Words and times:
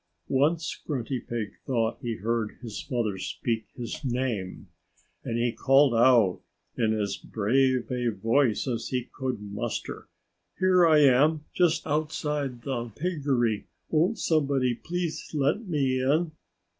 Once 0.29 0.81
Grunty 0.87 1.19
Pig 1.19 1.51
thought 1.67 1.99
he 2.01 2.15
heard 2.15 2.57
his 2.63 2.83
mother 2.89 3.19
speak 3.19 3.67
his 3.75 4.03
name. 4.03 4.67
And 5.23 5.37
he 5.37 5.51
called 5.51 5.93
out 5.93 6.41
in 6.75 6.99
as 6.99 7.17
brave 7.17 7.91
a 7.91 8.07
voice 8.09 8.67
as 8.67 8.87
he 8.87 9.07
could 9.13 9.39
muster, 9.39 10.09
"Here 10.57 10.87
I 10.87 11.01
am, 11.03 11.45
just 11.53 11.85
outside 11.85 12.63
the 12.63 12.89
piggery! 12.95 13.67
Won't 13.89 14.17
somebody 14.17 14.73
please 14.73 15.29
let 15.35 15.67
me 15.67 16.01
in?" 16.01 16.31